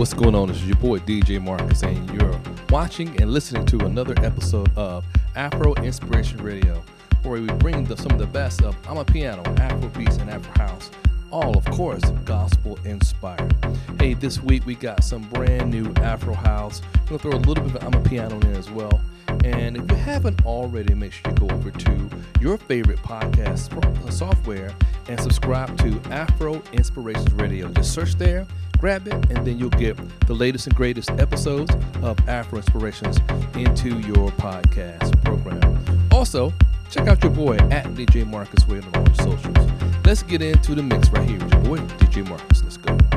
[0.00, 0.48] What's going on?
[0.48, 2.40] This is your boy DJ Marcus, and you're
[2.70, 5.04] watching and listening to another episode of
[5.36, 6.82] Afro Inspiration Radio,
[7.22, 10.90] where we bring the, some of the best of Amapiano, Afro beats, and Afro house.
[11.30, 13.54] All, of course, gospel inspired.
[13.98, 16.80] Hey, this week we got some brand new Afro house.
[16.94, 19.02] I'm gonna throw a little bit of Amapiano in as well.
[19.44, 22.10] And if you haven't already, make sure you go over to
[22.40, 23.70] your favorite podcast
[24.10, 24.74] software
[25.08, 27.68] and subscribe to Afro Inspirations Radio.
[27.68, 28.46] Just search there,
[28.80, 31.70] grab it, and then you'll get the latest and greatest episodes
[32.02, 33.18] of Afro Inspirations
[33.54, 36.08] into your podcast program.
[36.10, 36.52] Also,
[36.90, 39.70] check out your boy at DJ Marcus Wade on all the socials.
[40.04, 42.64] Let's get into the mix right here with your boy, DJ Marcus.
[42.64, 43.09] Let's go.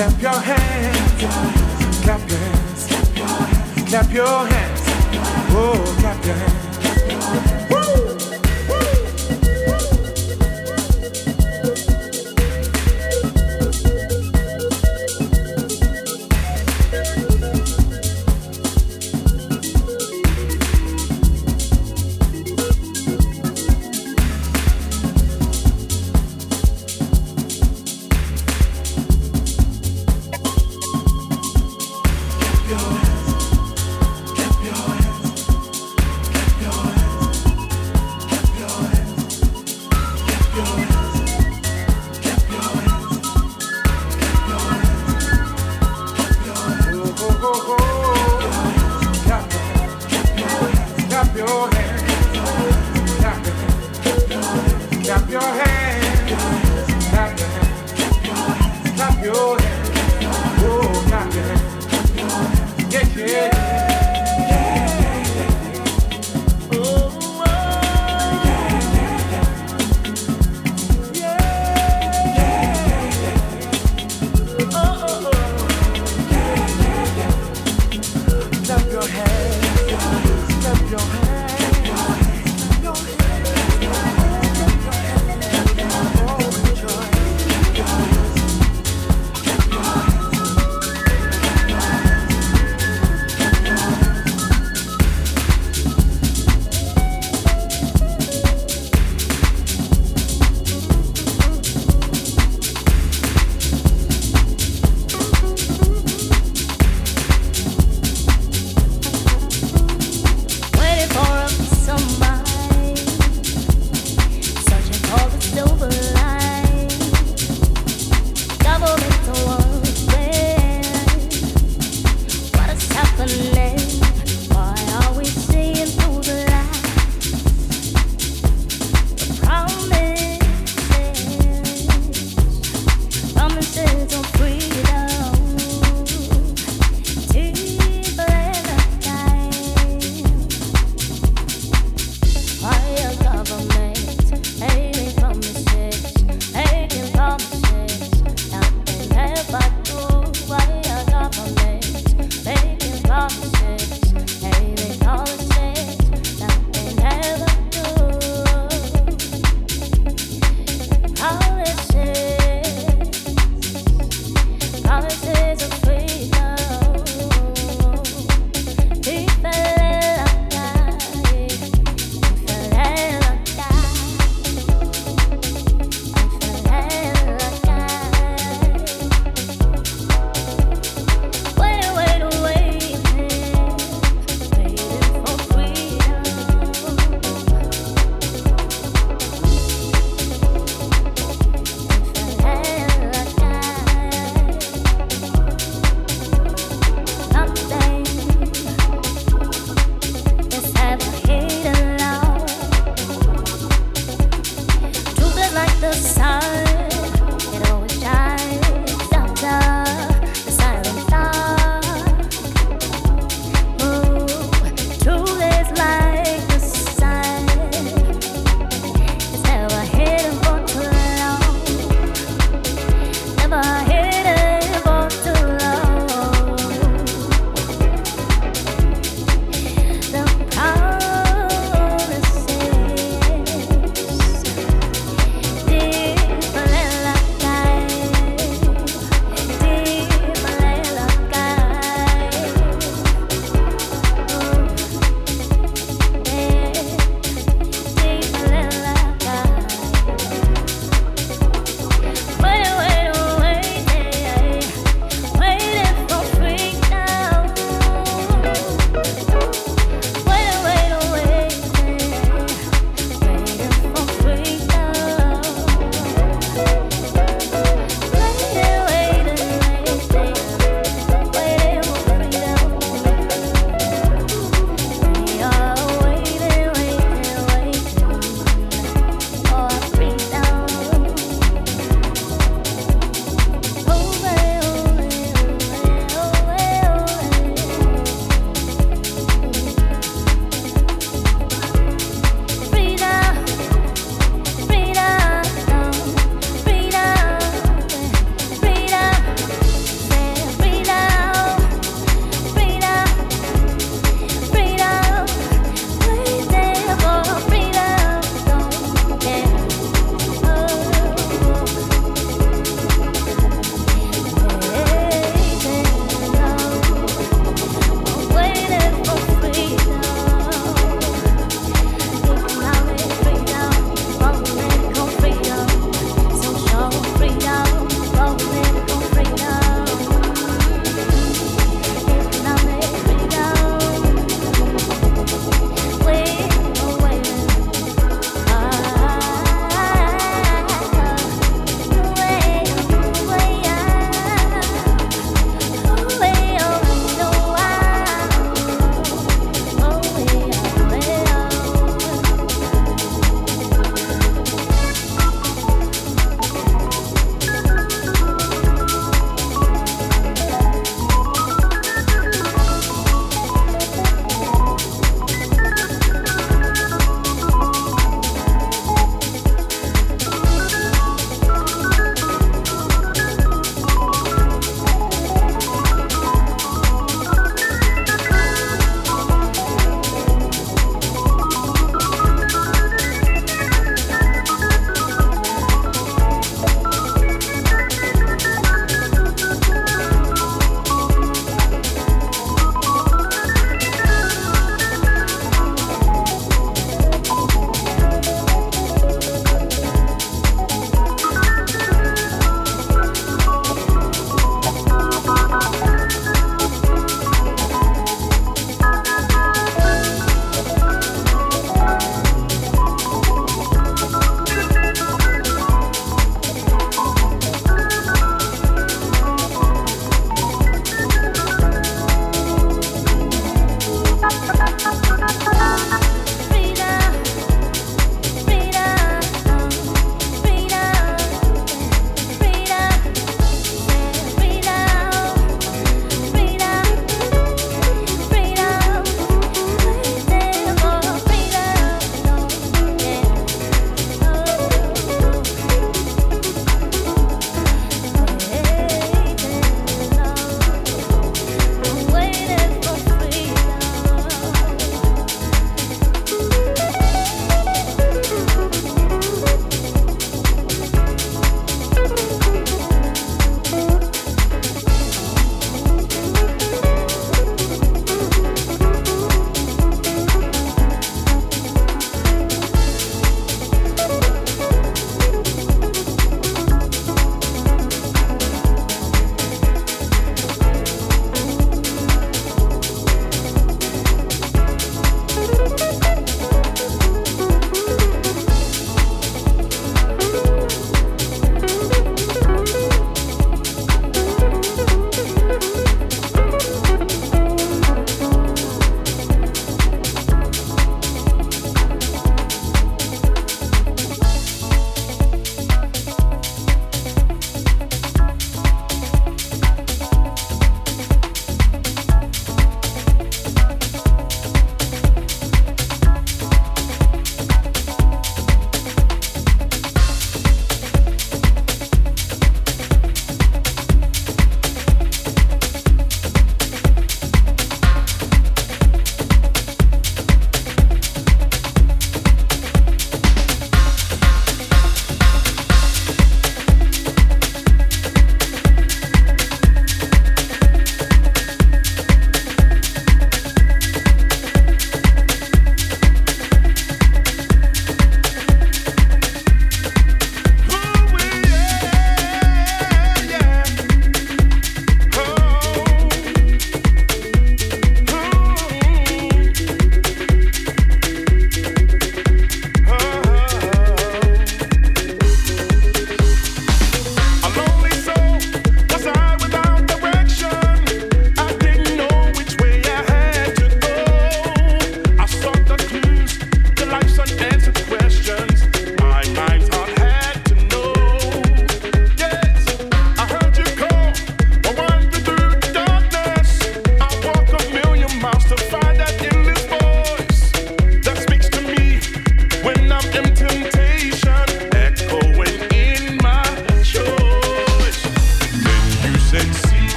[0.00, 1.22] Clap your hands,
[2.02, 4.80] clap your hands, clap your hands, clap your hands,
[5.50, 6.59] oh, clap your hands.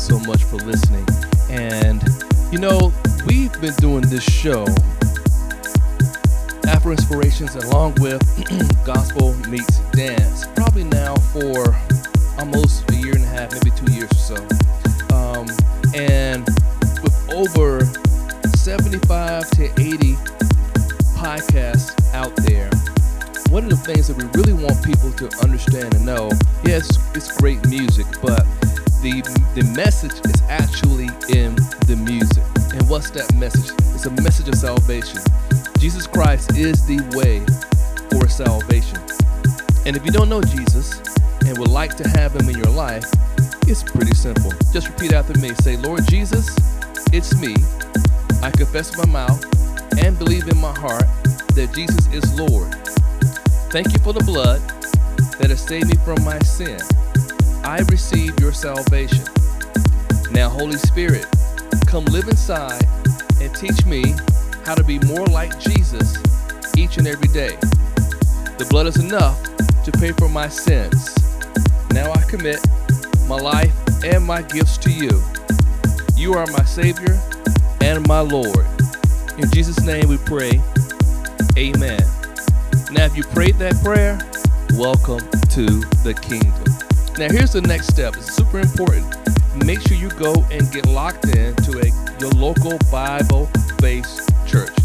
[0.00, 0.99] So much for listening.
[34.22, 34.48] Message?
[34.48, 35.20] Of salvation.
[35.78, 37.44] Jesus Christ is the way
[38.10, 38.98] for salvation.
[39.86, 41.00] And if you don't know Jesus
[41.46, 43.04] and would like to have him in your life,
[43.66, 44.52] it's pretty simple.
[44.72, 45.54] Just repeat after me.
[45.56, 46.56] Say, Lord Jesus,
[47.12, 47.54] it's me.
[48.42, 49.44] I confess with my mouth
[50.02, 51.06] and believe in my heart
[51.54, 52.74] that Jesus is Lord.
[53.70, 54.60] Thank you for the blood
[55.38, 56.80] that has saved me from my sin.
[57.64, 59.24] I receive your salvation.
[60.32, 61.26] Now, Holy Spirit,
[61.86, 62.84] come live inside
[63.40, 64.14] and teach me
[64.64, 66.16] how to be more like Jesus
[66.76, 67.56] each and every day.
[68.58, 69.42] The blood is enough
[69.84, 71.14] to pay for my sins.
[71.92, 72.60] Now I commit
[73.26, 73.72] my life
[74.04, 75.22] and my gifts to you.
[76.16, 77.18] You are my Savior
[77.80, 78.66] and my Lord.
[79.38, 80.60] In Jesus' name we pray.
[81.56, 82.00] Amen.
[82.92, 84.18] Now, if you prayed that prayer,
[84.78, 85.20] welcome
[85.50, 85.66] to
[86.02, 86.64] the kingdom.
[87.18, 88.16] Now, here's the next step.
[88.16, 89.06] It's super important.
[89.56, 94.76] Make sure you go and get locked in to a your local Bible-based church.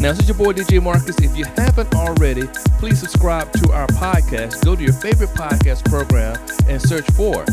[0.00, 1.18] Now, this is your boy DJ Marcus.
[1.20, 2.46] If you haven't already,
[2.78, 4.64] please subscribe to our podcast.
[4.64, 6.36] Go to your favorite podcast program
[6.68, 7.44] and search for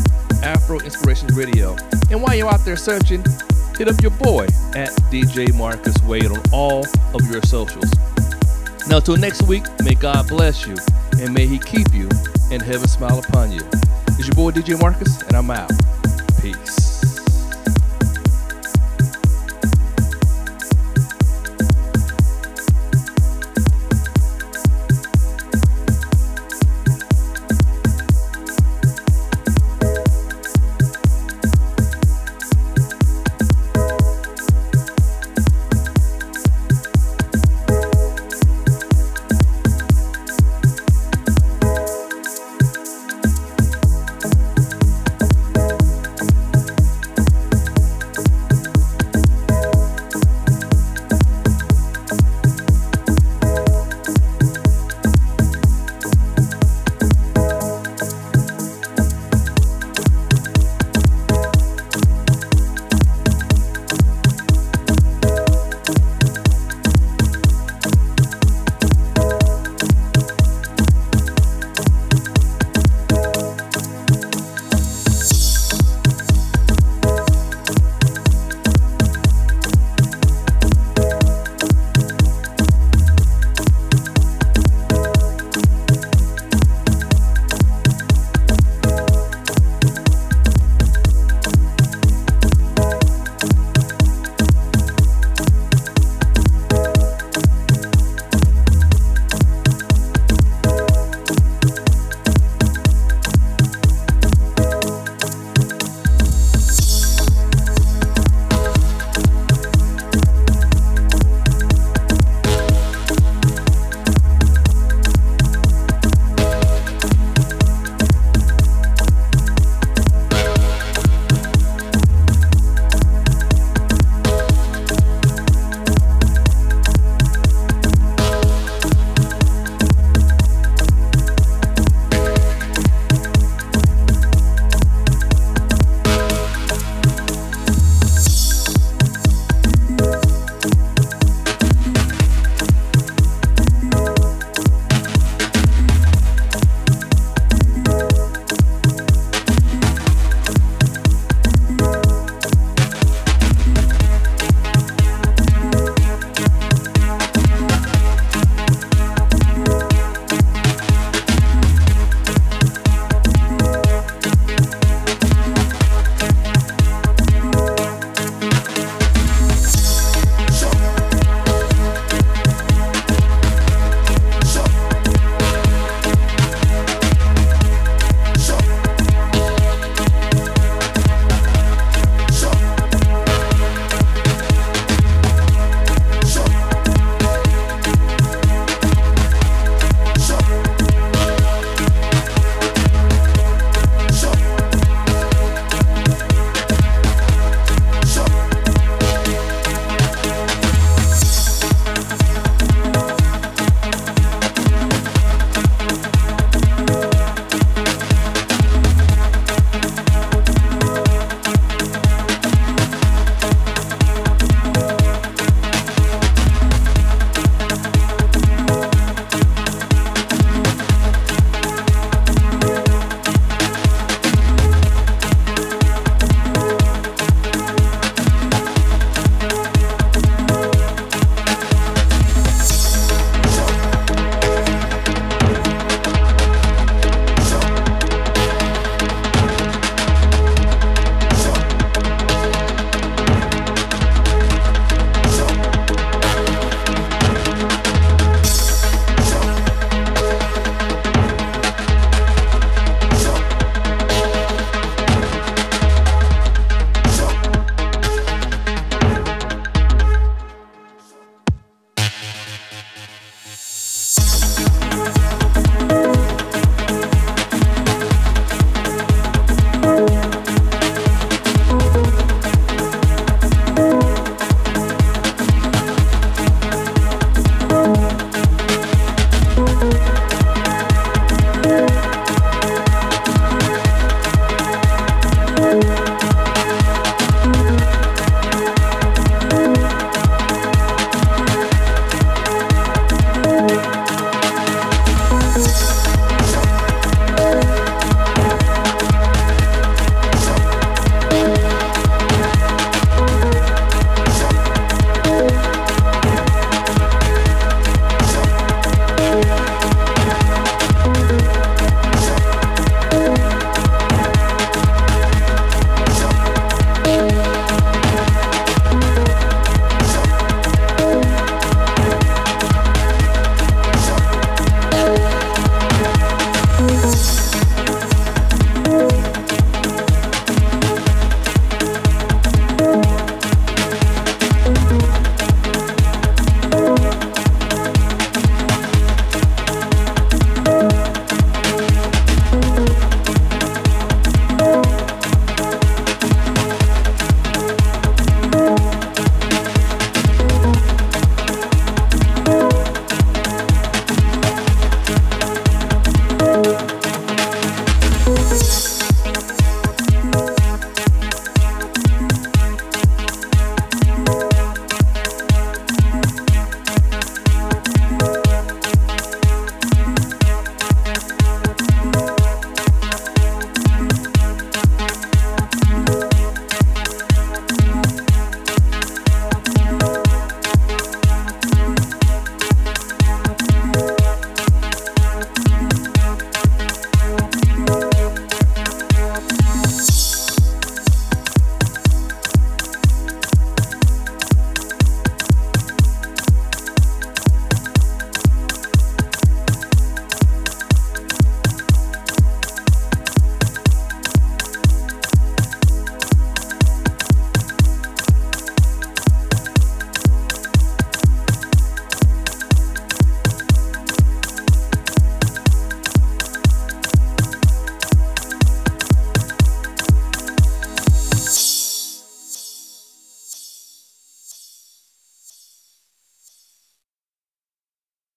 [0.42, 1.76] Afro Inspirations Radio.
[2.10, 3.24] And while you're out there searching,
[3.78, 6.84] hit up your boy at DJ Marcus Wade on all
[7.14, 7.90] of your socials.
[8.88, 10.74] Now, till next week, may God bless you
[11.20, 12.08] and may He keep you
[12.50, 13.60] and heaven smile upon you.
[14.18, 15.70] It's your boy DJ Marcus, and I'm out.
[16.42, 17.11] Peace.